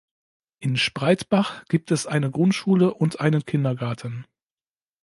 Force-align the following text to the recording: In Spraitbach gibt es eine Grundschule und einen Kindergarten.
In 0.57 0.77
Spraitbach 0.77 1.63
gibt 1.65 1.91
es 1.91 2.07
eine 2.07 2.31
Grundschule 2.31 2.91
und 2.91 3.19
einen 3.19 3.45
Kindergarten. 3.45 4.25